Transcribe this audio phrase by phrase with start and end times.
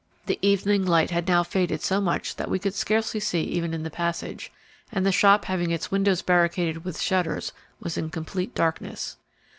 [0.25, 3.83] The evening light had now faded so much that we could scarcely see even in
[3.83, 4.51] the passage,
[4.91, 9.17] and the shop having its windows barricaded with shutters, was in complete darkness.